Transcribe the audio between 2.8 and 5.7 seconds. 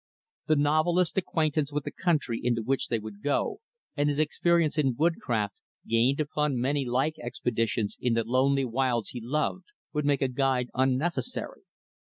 they would go, and his experience in woodcraft